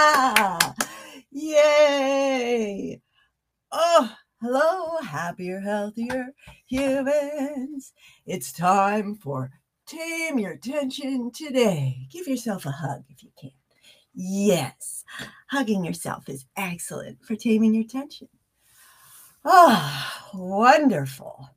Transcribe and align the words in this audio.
Yay. 1.30 3.00
Oh, 3.70 4.16
hello, 4.40 4.96
happier, 5.02 5.60
healthier 5.60 6.28
humans. 6.66 7.92
It's 8.24 8.50
time 8.50 9.14
for 9.16 9.50
Tame 9.86 10.38
Your 10.38 10.56
Tension 10.56 11.30
today. 11.32 12.06
Give 12.10 12.26
yourself 12.26 12.64
a 12.64 12.70
hug 12.70 13.02
if 13.10 13.22
you 13.22 13.30
can. 13.38 13.50
Yes, 14.14 15.04
hugging 15.50 15.84
yourself 15.84 16.30
is 16.30 16.46
excellent 16.56 17.22
for 17.22 17.36
taming 17.36 17.74
your 17.74 17.84
tension. 17.84 18.28
Ah, 19.44 20.30
oh, 20.32 20.38
wonderful. 20.38 21.50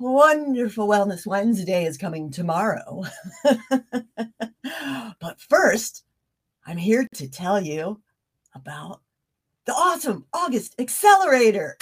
Wonderful 0.00 0.88
Wellness 0.88 1.26
Wednesday 1.26 1.84
is 1.84 1.96
coming 1.96 2.32
tomorrow. 2.32 3.04
but 5.20 5.40
first, 5.48 6.02
I'm 6.68 6.76
here 6.76 7.08
to 7.14 7.30
tell 7.30 7.58
you 7.58 7.98
about 8.54 9.00
the 9.64 9.72
awesome 9.72 10.26
August 10.34 10.74
Accelerator. 10.78 11.78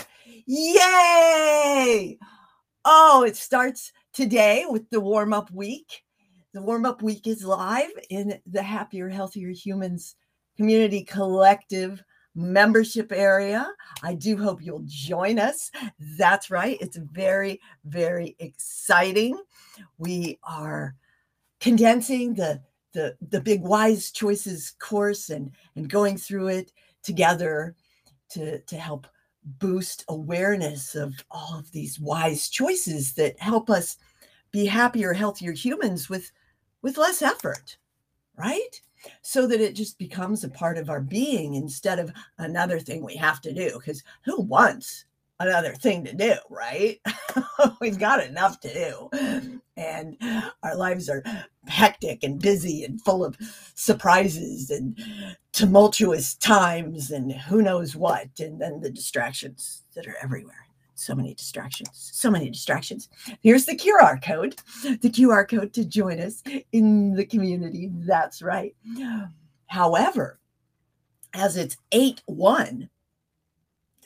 Yay! 0.46 2.16
Oh, 2.84 3.24
it 3.24 3.34
starts 3.34 3.90
today 4.12 4.64
with 4.68 4.88
the 4.90 5.00
warm 5.00 5.32
up 5.32 5.50
week. 5.50 6.04
The 6.54 6.62
warm 6.62 6.86
up 6.86 7.02
week 7.02 7.26
is 7.26 7.44
live 7.44 7.90
in 8.10 8.38
the 8.46 8.62
Happier, 8.62 9.08
Healthier 9.08 9.50
Humans 9.50 10.14
Community 10.56 11.02
Collective 11.02 12.00
membership 12.36 13.10
area. 13.10 13.68
I 14.04 14.14
do 14.14 14.36
hope 14.36 14.62
you'll 14.62 14.84
join 14.86 15.40
us. 15.40 15.72
That's 16.16 16.48
right. 16.48 16.78
It's 16.80 16.96
very, 16.96 17.60
very 17.84 18.36
exciting. 18.38 19.36
We 19.98 20.38
are 20.44 20.94
condensing 21.58 22.34
the 22.34 22.60
the, 22.96 23.14
the 23.28 23.40
big 23.40 23.60
wise 23.60 24.10
choices 24.10 24.72
course 24.78 25.28
and 25.28 25.50
and 25.76 25.90
going 25.90 26.16
through 26.16 26.48
it 26.48 26.72
together 27.02 27.76
to 28.30 28.58
to 28.60 28.76
help 28.76 29.06
boost 29.58 30.04
awareness 30.08 30.94
of 30.94 31.14
all 31.30 31.58
of 31.58 31.70
these 31.72 32.00
wise 32.00 32.48
choices 32.48 33.12
that 33.12 33.38
help 33.38 33.68
us 33.68 33.98
be 34.50 34.64
happier 34.64 35.12
healthier 35.12 35.52
humans 35.52 36.08
with 36.08 36.32
with 36.80 36.96
less 36.96 37.20
effort 37.20 37.76
right 38.38 38.80
so 39.22 39.46
that 39.46 39.60
it 39.60 39.74
just 39.74 39.98
becomes 39.98 40.42
a 40.42 40.48
part 40.48 40.78
of 40.78 40.88
our 40.88 41.00
being 41.00 41.54
instead 41.54 41.98
of 41.98 42.10
another 42.38 42.80
thing 42.80 43.04
we 43.04 43.14
have 43.14 43.40
to 43.42 43.52
do. 43.52 43.72
Because 43.74 44.02
who 44.24 44.40
wants 44.40 45.04
another 45.40 45.74
thing 45.74 46.04
to 46.04 46.14
do, 46.14 46.34
right? 46.50 47.00
We've 47.80 47.98
got 47.98 48.24
enough 48.24 48.60
to 48.60 48.72
do. 48.72 49.60
And 49.76 50.16
our 50.62 50.76
lives 50.76 51.08
are 51.08 51.22
hectic 51.66 52.22
and 52.22 52.40
busy 52.40 52.84
and 52.84 53.00
full 53.02 53.24
of 53.24 53.36
surprises 53.74 54.70
and 54.70 54.98
tumultuous 55.52 56.34
times 56.34 57.10
and 57.10 57.32
who 57.32 57.62
knows 57.62 57.94
what. 57.94 58.28
And 58.38 58.60
then 58.60 58.80
the 58.80 58.90
distractions 58.90 59.82
that 59.94 60.06
are 60.06 60.16
everywhere 60.22 60.66
so 60.98 61.14
many 61.14 61.34
distractions, 61.34 61.90
so 61.92 62.30
many 62.30 62.50
distractions. 62.50 63.08
Here's 63.42 63.66
the 63.66 63.76
QR 63.76 64.22
code, 64.22 64.56
the 64.82 65.10
QR 65.10 65.48
code 65.48 65.72
to 65.74 65.84
join 65.84 66.18
us 66.20 66.42
in 66.72 67.14
the 67.14 67.24
community. 67.24 67.90
That's 67.92 68.42
right. 68.42 68.74
However, 69.66 70.40
as 71.34 71.56
it's 71.56 71.76
8 71.92 72.22
1, 72.26 72.88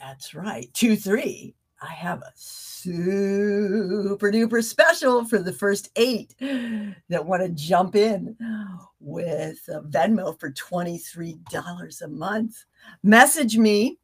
that's 0.00 0.34
right, 0.34 0.69
2 0.75 0.97
3, 0.97 1.55
I 1.83 1.93
have 1.94 2.21
a 2.21 2.33
super 2.37 4.19
duper 4.33 4.62
special 4.62 5.25
for 5.25 5.38
the 5.38 5.53
first 5.53 5.91
eight 5.97 6.34
that 6.38 7.25
want 7.25 7.43
to 7.43 7.49
jump 7.50 7.97
in 7.97 8.37
with 9.00 9.61
Venmo 9.69 10.38
for 10.38 10.50
$23 10.50 12.03
a 12.03 12.09
month. 12.09 12.65
Message 13.03 13.56
me 13.56 13.99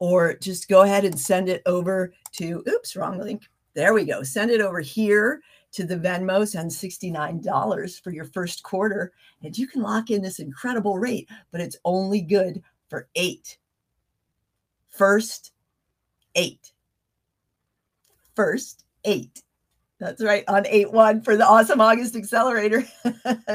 or 0.00 0.34
just 0.34 0.68
go 0.68 0.82
ahead 0.82 1.04
and 1.04 1.18
send 1.18 1.48
it 1.48 1.62
over 1.66 2.12
to, 2.32 2.64
oops, 2.68 2.96
wrong 2.96 3.18
link. 3.18 3.44
There 3.74 3.94
we 3.94 4.04
go. 4.04 4.22
Send 4.22 4.50
it 4.50 4.60
over 4.60 4.80
here 4.80 5.40
to 5.72 5.84
the 5.84 5.96
Venmo, 5.96 6.46
send 6.46 6.70
$69 6.70 8.02
for 8.02 8.10
your 8.10 8.26
first 8.26 8.62
quarter, 8.62 9.12
and 9.42 9.56
you 9.56 9.66
can 9.66 9.82
lock 9.82 10.10
in 10.10 10.22
this 10.22 10.38
incredible 10.38 10.98
rate, 10.98 11.28
but 11.50 11.60
it's 11.60 11.76
only 11.84 12.20
good 12.20 12.62
for 12.88 13.08
eight. 13.14 13.58
First 14.96 15.52
eight. 16.34 16.72
First 18.34 18.84
eight. 19.04 19.42
That's 20.00 20.22
right. 20.22 20.44
On 20.48 20.66
8 20.66 20.92
1 20.92 21.22
for 21.22 21.36
the 21.36 21.46
awesome 21.46 21.80
August 21.80 22.16
Accelerator. 22.16 22.82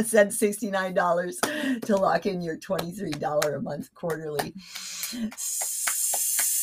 Send 0.04 0.32
$69 0.32 1.82
to 1.82 1.96
lock 1.96 2.26
in 2.26 2.42
your 2.42 2.58
$23 2.58 3.56
a 3.56 3.62
month 3.62 3.94
quarterly 3.94 4.54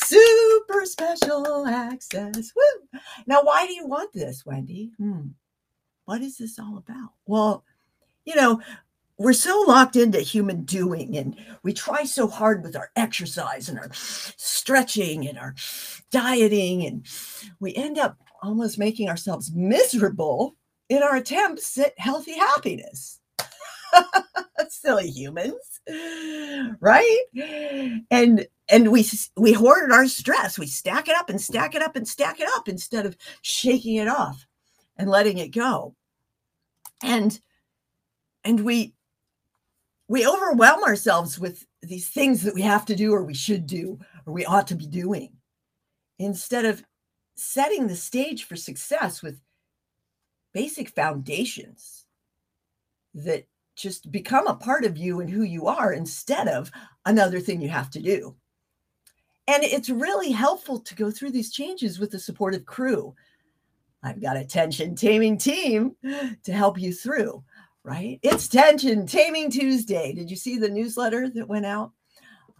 super 0.07 0.85
special 0.85 1.67
access. 1.67 2.53
Woo! 2.55 3.01
Now, 3.27 3.43
why 3.43 3.67
do 3.67 3.75
you 3.75 3.87
want 3.87 4.13
this, 4.13 4.45
Wendy? 4.47 4.93
Hmm. 4.99 5.29
What 6.05 6.21
is 6.21 6.39
this 6.39 6.59
all 6.59 6.79
about? 6.79 7.11
Well, 7.27 7.65
you 8.25 8.37
know, 8.37 8.61
we're 9.19 9.33
so 9.33 9.65
locked 9.67 9.97
into 9.97 10.21
human 10.21 10.63
doing 10.65 11.17
and 11.17 11.37
we 11.63 11.73
try 11.73 12.05
so 12.05 12.29
hard 12.29 12.63
with 12.63 12.77
our 12.77 12.91
exercise 12.97 13.69
and 13.69 13.79
our 13.79 13.91
stretching 13.93 15.27
and 15.27 15.39
our 15.39 15.55
dieting 16.11 16.85
and 16.85 17.07
we 17.61 17.75
end 17.75 17.99
up 17.99 18.19
almost 18.43 18.79
making 18.79 19.09
ourselves 19.09 19.53
miserable 19.55 20.55
in 20.89 21.03
our 21.03 21.17
attempts 21.17 21.79
at 21.79 21.99
healthy 21.99 22.37
happiness. 22.37 23.21
Silly 24.69 25.09
humans 25.09 25.77
right? 26.81 27.21
And 28.11 28.47
and 28.69 28.91
we 28.91 29.07
we 29.37 29.53
hoard 29.53 29.93
our 29.93 30.07
stress. 30.07 30.59
We 30.59 30.67
stack 30.67 31.09
it 31.09 31.17
up 31.17 31.31
and 31.31 31.41
stack 31.41 31.75
it 31.75 31.83
up 31.83 31.97
and 31.97 32.07
stack 32.07 32.41
it 32.41 32.49
up 32.57 32.69
instead 32.69 33.07
of 33.07 33.17
shaking 33.43 33.97
it 33.97 34.09
off 34.09 34.47
and 34.97 35.09
letting 35.09 35.39
it 35.39 35.49
go. 35.49 35.95
And 37.03 37.39
and 38.45 38.65
we 38.65 38.95
we 40.09 40.27
overwhelm 40.27 40.85
ourselves 40.85 41.39
with 41.39 41.67
these 41.83 42.09
things 42.09 42.43
that 42.43 42.55
we 42.55 42.63
have 42.63 42.85
to 42.87 42.97
do 42.97 43.13
or 43.13 43.25
we 43.25 43.35
should 43.35 43.67
do 43.67 43.99
or 44.25 44.33
we 44.33 44.45
ought 44.45 44.67
to 44.69 44.75
be 44.75 44.87
doing 44.87 45.33
instead 46.19 46.65
of 46.65 46.83
setting 47.37 47.87
the 47.87 47.97
stage 47.97 48.45
for 48.45 48.57
success 48.57 49.23
with 49.23 49.41
basic 50.55 50.89
foundations 50.91 52.07
that 53.15 53.47
just 53.75 54.11
become 54.11 54.47
a 54.47 54.55
part 54.55 54.85
of 54.85 54.97
you 54.97 55.21
and 55.21 55.29
who 55.29 55.43
you 55.43 55.67
are 55.67 55.93
instead 55.93 56.49
of 56.49 56.71
another 57.05 57.41
thing 57.41 57.61
you 57.61 57.69
have 57.69 57.91
to 57.91 58.01
do. 58.01 58.35
And 59.49 59.63
it's 59.63 59.91
really 59.91 60.33
helpful 60.33 60.81
to 60.81 60.95
go 60.95 61.11
through 61.11 61.31
these 61.31 61.53
changes 61.53 61.99
with 61.99 62.15
a 62.15 62.19
supportive 62.19 62.65
crew. 62.65 63.15
I've 64.03 64.21
got 64.21 64.37
a 64.37 64.45
tension 64.45 64.95
taming 64.95 65.37
team 65.37 65.95
to 66.03 66.53
help 66.53 66.79
you 66.81 66.93
through, 66.93 67.45
right? 67.87 68.19
It's 68.23 68.49
Tension 68.49 69.07
Taming 69.07 69.49
Tuesday. 69.49 70.13
Did 70.13 70.29
you 70.29 70.37
see 70.37 70.59
the 70.59 70.69
newsletter 70.69 71.31
that 71.31 71.49
went 71.49 71.67
out? 71.67 71.93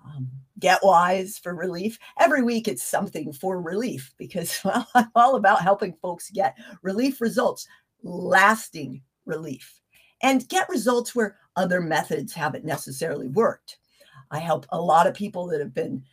Um, 0.05 0.31
get 0.61 0.79
wise 0.85 1.37
for 1.37 1.53
relief. 1.53 1.99
Every 2.21 2.45
week 2.45 2.69
it's 2.69 2.85
something 2.85 3.33
for 3.33 3.61
relief 3.61 4.15
because 4.19 4.61
well, 4.65 4.87
I'm 4.95 5.11
all 5.17 5.35
about 5.35 5.63
helping 5.63 5.95
folks 5.95 6.31
get 6.31 6.57
relief 6.83 7.21
results, 7.21 7.67
lasting 8.05 9.03
relief 9.25 9.81
and 10.23 10.49
get 10.49 10.69
results 10.69 11.13
where 11.13 11.37
other 11.57 11.81
methods 11.81 12.33
haven't 12.33 12.65
necessarily 12.65 13.27
worked. 13.27 13.79
I 14.31 14.39
help 14.39 14.65
a 14.71 14.81
lot 14.81 15.09
of 15.09 15.15
people 15.15 15.49
that 15.49 15.61
have 15.61 15.75
been, 15.75 16.05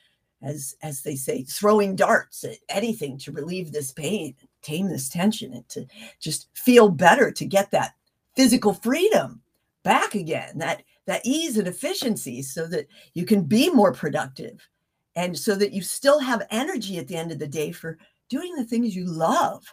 as 0.42 0.76
as 0.82 1.04
they 1.04 1.16
say, 1.16 1.44
throwing 1.44 1.96
darts 1.96 2.44
at 2.44 2.58
anything 2.68 3.20
to 3.20 3.32
relieve 3.32 3.72
this 3.72 3.92
pain, 3.92 4.34
tame 4.64 4.90
this 4.90 5.08
tension, 5.08 5.54
and 5.54 5.70
to 5.70 5.86
just 6.20 6.50
feel 6.56 6.90
better, 6.90 7.32
to 7.32 7.46
get 7.46 7.70
that 7.72 7.94
physical 8.36 8.74
freedom 8.74 9.42
back 9.84 10.16
again, 10.16 10.58
that 10.58 10.84
that 11.06 11.26
ease 11.26 11.58
and 11.58 11.68
efficiency, 11.68 12.42
so 12.42 12.66
that 12.68 12.88
you 13.14 13.26
can 13.26 13.44
be 13.44 13.70
more 13.70 13.94
productive, 13.94 14.68
and 15.16 15.38
so 15.38 15.56
that 15.56 15.74
you 15.74 15.82
still 15.82 16.20
have 16.20 16.48
energy 16.50 16.98
at 16.98 17.08
the 17.08 17.16
end 17.16 17.32
of 17.32 17.40
the 17.40 17.48
day 17.48 17.72
for 17.72 17.98
doing 18.30 18.56
the 18.56 18.64
things 18.64 18.96
you 18.96 19.06
love 19.06 19.64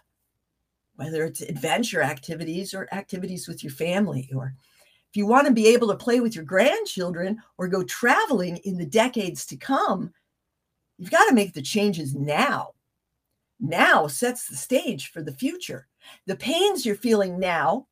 whether 1.00 1.24
it's 1.24 1.40
adventure 1.40 2.02
activities 2.02 2.74
or 2.74 2.86
activities 2.92 3.48
with 3.48 3.64
your 3.64 3.72
family 3.72 4.28
or 4.36 4.54
if 5.10 5.16
you 5.16 5.26
want 5.26 5.46
to 5.46 5.52
be 5.52 5.66
able 5.66 5.88
to 5.88 5.96
play 5.96 6.20
with 6.20 6.36
your 6.36 6.44
grandchildren 6.44 7.38
or 7.56 7.68
go 7.68 7.82
traveling 7.82 8.58
in 8.58 8.76
the 8.76 8.86
decades 8.86 9.44
to 9.46 9.56
come, 9.56 10.12
you've 10.98 11.10
got 11.10 11.24
to 11.24 11.34
make 11.34 11.52
the 11.52 11.62
changes 11.62 12.14
now. 12.14 12.74
Now 13.58 14.06
sets 14.06 14.46
the 14.46 14.54
stage 14.54 15.10
for 15.10 15.20
the 15.20 15.32
future. 15.32 15.88
The 16.26 16.36
pains 16.36 16.86
you're 16.86 16.94
feeling 16.94 17.40
now 17.40 17.88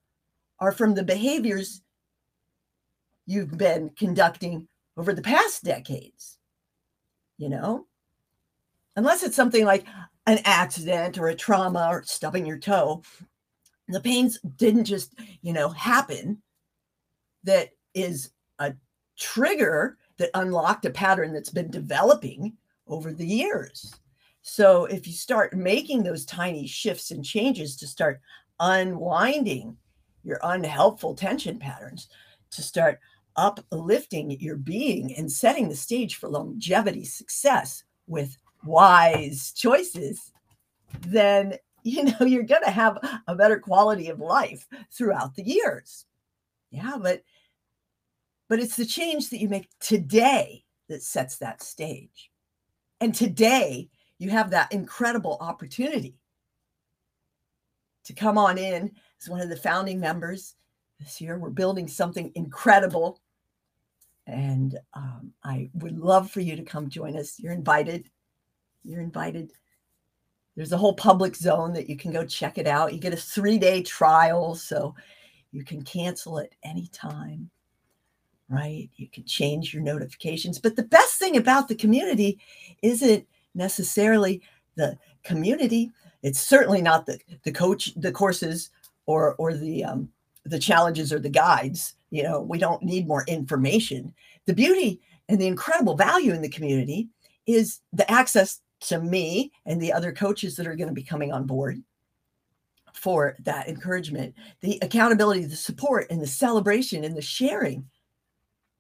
are 0.60 0.72
from 0.72 0.94
the 0.94 1.04
behaviors 1.04 1.82
you've 3.26 3.56
been 3.56 3.90
conducting 3.90 4.66
over 4.96 5.12
the 5.12 5.22
past 5.22 5.62
decades. 5.62 6.38
You 7.36 7.50
know, 7.50 7.86
unless 8.96 9.22
it's 9.22 9.36
something 9.36 9.64
like 9.64 9.86
an 10.26 10.40
accident 10.44 11.18
or 11.18 11.28
a 11.28 11.34
trauma 11.34 11.88
or 11.90 12.02
stubbing 12.02 12.44
your 12.44 12.58
toe, 12.58 13.02
the 13.86 14.00
pains 14.00 14.40
didn't 14.56 14.84
just, 14.84 15.14
you 15.40 15.52
know, 15.52 15.68
happen. 15.68 16.42
That 17.44 17.70
is 17.94 18.32
a 18.58 18.74
trigger 19.16 19.98
that 20.18 20.30
unlocked 20.34 20.84
a 20.84 20.90
pattern 20.90 21.32
that's 21.32 21.50
been 21.50 21.70
developing 21.70 22.56
over 22.88 23.12
the 23.12 23.26
years. 23.26 23.94
So 24.42 24.86
if 24.86 25.06
you 25.06 25.12
start 25.12 25.56
making 25.56 26.02
those 26.02 26.24
tiny 26.24 26.66
shifts 26.66 27.10
and 27.10 27.24
changes 27.24 27.76
to 27.76 27.86
start 27.86 28.20
unwinding 28.58 29.76
your 30.24 30.40
unhelpful 30.42 31.14
tension 31.14 31.58
patterns, 31.58 32.08
to 32.50 32.62
start 32.62 32.98
uplifting 33.36 34.30
your 34.40 34.56
being 34.56 35.14
and 35.16 35.30
setting 35.30 35.68
the 35.68 35.76
stage 35.76 36.16
for 36.16 36.28
longevity 36.28 37.04
success 37.04 37.84
with 38.06 38.36
wise 38.64 39.52
choices, 39.52 40.32
then 41.00 41.54
you 41.84 42.04
know 42.04 42.16
you're 42.26 42.42
going 42.42 42.64
to 42.64 42.70
have 42.70 42.98
a 43.26 43.34
better 43.34 43.58
quality 43.58 44.08
of 44.08 44.20
life 44.20 44.66
throughout 44.92 45.34
the 45.34 45.42
years. 45.42 46.06
Yeah, 46.70 46.96
but 47.00 47.22
but 48.48 48.58
it's 48.60 48.76
the 48.76 48.86
change 48.86 49.30
that 49.30 49.40
you 49.40 49.48
make 49.48 49.68
today 49.78 50.64
that 50.88 51.02
sets 51.02 51.36
that 51.38 51.62
stage. 51.62 52.30
And 53.00 53.14
today 53.14 53.90
you 54.18 54.30
have 54.30 54.50
that 54.50 54.72
incredible 54.72 55.36
opportunity 55.40 56.18
to 58.04 58.14
come 58.14 58.38
on 58.38 58.58
in 58.58 58.90
as 59.20 59.28
one 59.28 59.40
of 59.40 59.48
the 59.48 59.56
founding 59.56 60.00
members 60.00 60.54
this 61.00 61.20
year. 61.20 61.38
We're 61.38 61.50
building 61.50 61.88
something 61.88 62.32
incredible. 62.34 63.20
And 64.26 64.78
um, 64.94 65.32
I 65.44 65.70
would 65.74 65.98
love 65.98 66.30
for 66.30 66.40
you 66.40 66.56
to 66.56 66.62
come 66.62 66.88
join 66.88 67.16
us. 67.16 67.38
You're 67.38 67.52
invited. 67.52 68.10
You're 68.84 69.00
invited. 69.00 69.52
There's 70.56 70.72
a 70.72 70.76
whole 70.76 70.94
public 70.94 71.36
zone 71.36 71.72
that 71.74 71.88
you 71.88 71.96
can 71.96 72.12
go 72.12 72.26
check 72.26 72.58
it 72.58 72.66
out. 72.66 72.92
You 72.92 72.98
get 72.98 73.12
a 73.12 73.16
three 73.16 73.58
day 73.58 73.82
trial, 73.82 74.54
so 74.54 74.94
you 75.52 75.64
can 75.64 75.82
cancel 75.82 76.40
at 76.40 76.50
any 76.62 76.88
time, 76.88 77.48
right? 78.50 78.90
You 78.96 79.08
can 79.08 79.24
change 79.24 79.72
your 79.72 79.82
notifications. 79.82 80.58
But 80.58 80.76
the 80.76 80.82
best 80.82 81.18
thing 81.18 81.36
about 81.36 81.68
the 81.68 81.74
community 81.74 82.38
isn't 82.82 83.26
necessarily 83.54 84.42
the 84.74 84.98
community. 85.22 85.92
It's 86.22 86.40
certainly 86.40 86.82
not 86.82 87.06
the, 87.06 87.18
the 87.44 87.52
coach, 87.52 87.94
the 87.94 88.12
courses 88.12 88.70
or, 89.08 89.34
or 89.36 89.54
the, 89.54 89.82
um, 89.82 90.10
the 90.44 90.58
challenges 90.58 91.12
or 91.12 91.18
the 91.18 91.30
guides. 91.30 91.94
You 92.10 92.22
know, 92.22 92.42
we 92.42 92.58
don't 92.58 92.82
need 92.82 93.08
more 93.08 93.24
information. 93.26 94.14
The 94.44 94.52
beauty 94.52 95.00
and 95.28 95.40
the 95.40 95.46
incredible 95.46 95.96
value 95.96 96.32
in 96.32 96.42
the 96.42 96.48
community 96.48 97.08
is 97.46 97.80
the 97.92 98.08
access 98.10 98.60
to 98.80 99.00
me 99.00 99.50
and 99.64 99.80
the 99.80 99.92
other 99.92 100.12
coaches 100.12 100.56
that 100.56 100.66
are 100.66 100.76
going 100.76 100.88
to 100.88 100.94
be 100.94 101.02
coming 101.02 101.32
on 101.32 101.44
board 101.44 101.82
for 102.92 103.34
that 103.40 103.66
encouragement, 103.66 104.34
the 104.60 104.78
accountability, 104.82 105.44
the 105.44 105.56
support, 105.56 106.06
and 106.10 106.20
the 106.20 106.26
celebration 106.26 107.02
and 107.02 107.16
the 107.16 107.22
sharing 107.22 107.86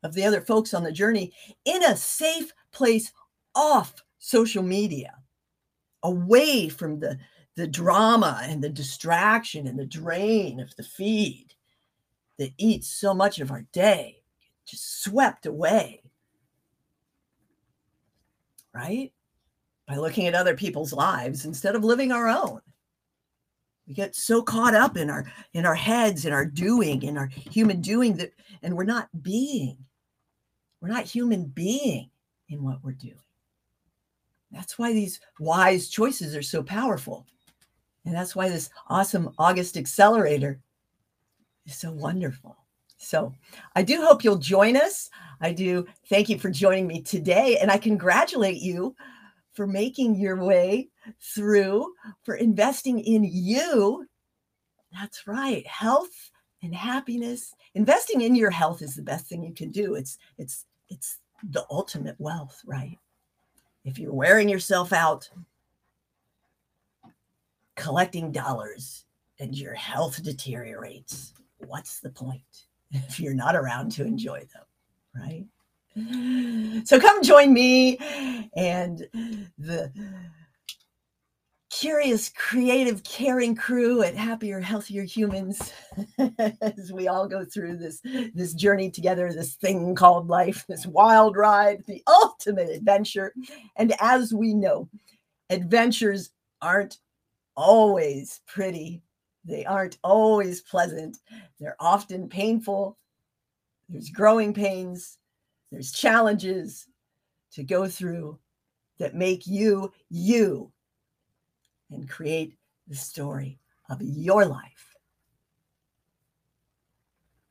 of 0.02 0.12
the 0.12 0.24
other 0.24 0.42
folks 0.42 0.74
on 0.74 0.84
the 0.84 0.92
journey 0.92 1.32
in 1.64 1.82
a 1.84 1.96
safe 1.96 2.52
place 2.70 3.12
off 3.54 3.94
social 4.18 4.62
media, 4.62 5.14
away 6.02 6.68
from 6.68 7.00
the, 7.00 7.18
the 7.58 7.66
drama 7.66 8.40
and 8.44 8.62
the 8.62 8.68
distraction 8.68 9.66
and 9.66 9.78
the 9.78 9.84
drain 9.84 10.60
of 10.60 10.74
the 10.76 10.82
feed 10.82 11.48
that 12.38 12.52
eats 12.56 12.88
so 12.88 13.12
much 13.12 13.40
of 13.40 13.50
our 13.50 13.66
day, 13.72 14.22
just 14.64 15.02
swept 15.02 15.44
away. 15.44 16.02
Right? 18.72 19.12
by 19.88 19.96
looking 19.96 20.26
at 20.26 20.34
other 20.34 20.54
people's 20.54 20.92
lives 20.92 21.46
instead 21.46 21.74
of 21.74 21.82
living 21.82 22.12
our 22.12 22.28
own 22.28 22.60
we 23.88 23.94
get 23.94 24.14
so 24.14 24.42
caught 24.42 24.74
up 24.74 24.98
in 24.98 25.08
our 25.08 25.24
in 25.54 25.64
our 25.64 25.74
heads 25.74 26.26
in 26.26 26.32
our 26.32 26.44
doing 26.44 27.02
in 27.02 27.16
our 27.16 27.26
human 27.26 27.80
doing 27.80 28.14
that 28.14 28.30
and 28.62 28.76
we're 28.76 28.84
not 28.84 29.08
being 29.22 29.78
we're 30.80 30.88
not 30.88 31.04
human 31.04 31.46
being 31.46 32.10
in 32.50 32.62
what 32.62 32.78
we're 32.84 32.92
doing 32.92 33.14
that's 34.52 34.78
why 34.78 34.92
these 34.92 35.18
wise 35.40 35.88
choices 35.88 36.36
are 36.36 36.42
so 36.42 36.62
powerful 36.62 37.26
and 38.04 38.14
that's 38.14 38.34
why 38.34 38.48
this 38.48 38.70
awesome 38.88 39.30
august 39.38 39.76
accelerator 39.76 40.60
is 41.66 41.76
so 41.76 41.92
wonderful 41.92 42.56
so 42.98 43.32
I 43.76 43.82
do 43.82 44.02
hope 44.02 44.22
you'll 44.22 44.38
join 44.38 44.76
us. 44.76 45.08
I 45.40 45.52
do 45.52 45.86
thank 46.08 46.28
you 46.28 46.38
for 46.38 46.50
joining 46.50 46.86
me 46.86 47.00
today. 47.00 47.56
And 47.58 47.70
I 47.70 47.78
congratulate 47.78 48.60
you 48.60 48.94
for 49.54 49.66
making 49.66 50.16
your 50.16 50.44
way 50.44 50.88
through, 51.34 51.94
for 52.24 52.34
investing 52.34 52.98
in 52.98 53.24
you. 53.24 54.06
That's 54.92 55.26
right. 55.26 55.66
Health 55.66 56.30
and 56.62 56.74
happiness. 56.74 57.54
Investing 57.74 58.22
in 58.22 58.34
your 58.34 58.50
health 58.50 58.82
is 58.82 58.96
the 58.96 59.02
best 59.02 59.26
thing 59.26 59.42
you 59.42 59.54
can 59.54 59.70
do. 59.70 59.94
It's 59.94 60.18
it's 60.36 60.66
it's 60.88 61.18
the 61.50 61.64
ultimate 61.70 62.16
wealth, 62.18 62.60
right? 62.66 62.98
If 63.84 63.98
you're 63.98 64.12
wearing 64.12 64.48
yourself 64.48 64.92
out 64.92 65.30
collecting 67.78 68.32
dollars 68.32 69.04
and 69.38 69.56
your 69.56 69.74
health 69.74 70.22
deteriorates, 70.22 71.32
what's 71.58 72.00
the 72.00 72.10
point 72.10 72.42
if 72.90 73.18
you're 73.20 73.34
not 73.34 73.56
around 73.56 73.92
to 73.92 74.04
enjoy 74.04 74.40
them, 74.52 74.64
right? 75.14 75.46
So 76.84 77.00
come 77.00 77.22
join 77.22 77.52
me 77.52 77.96
and 78.56 79.08
the 79.58 79.92
curious, 81.70 82.30
creative, 82.36 83.02
caring 83.02 83.56
crew 83.56 84.02
at 84.02 84.14
Happier, 84.14 84.60
Healthier 84.60 85.02
Humans 85.02 85.72
as 86.60 86.92
we 86.92 87.08
all 87.08 87.26
go 87.26 87.44
through 87.44 87.78
this, 87.78 88.00
this 88.34 88.54
journey 88.54 88.90
together, 88.90 89.32
this 89.32 89.54
thing 89.54 89.94
called 89.94 90.28
life, 90.28 90.64
this 90.68 90.86
wild 90.86 91.36
ride, 91.36 91.84
the 91.86 92.02
ultimate 92.06 92.70
adventure. 92.70 93.32
And 93.76 93.92
as 94.00 94.32
we 94.32 94.54
know, 94.54 94.88
adventures 95.50 96.30
aren't 96.62 96.98
always 97.58 98.40
pretty. 98.46 99.02
They 99.44 99.66
aren't 99.66 99.98
always 100.02 100.62
pleasant. 100.62 101.18
They're 101.58 101.76
often 101.78 102.28
painful. 102.28 102.96
There's 103.88 104.10
growing 104.10 104.54
pains 104.54 105.18
there's 105.70 105.92
challenges 105.92 106.86
to 107.52 107.62
go 107.62 107.88
through 107.88 108.38
that 108.98 109.14
make 109.14 109.46
you 109.46 109.92
you 110.10 110.72
and 111.90 112.08
create 112.08 112.56
the 112.86 112.96
story 112.96 113.58
of 113.88 114.00
your 114.02 114.44
life. 114.46 114.94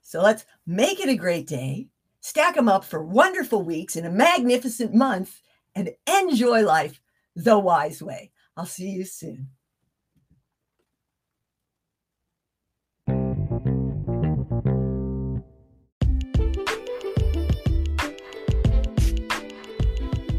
So 0.02 0.22
let's 0.22 0.46
make 0.66 1.00
it 1.00 1.10
a 1.10 1.16
great 1.16 1.48
day, 1.48 1.88
stack 2.22 2.56
them 2.56 2.70
up 2.70 2.86
for 2.86 3.04
wonderful 3.04 3.62
weeks 3.62 3.96
in 3.96 4.06
a 4.06 4.12
magnificent 4.12 4.94
month, 4.94 5.42
and 5.76 5.92
enjoy 6.08 6.64
life 6.64 7.02
the 7.36 7.60
wise 7.60 8.02
way. 8.02 8.32
I'll 8.56 8.66
see 8.66 8.90
you 8.90 9.06
soon. 9.06 9.50